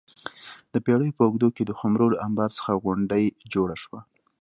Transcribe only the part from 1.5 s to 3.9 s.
کې د خُمرو له انبار څخه غونډۍ جوړه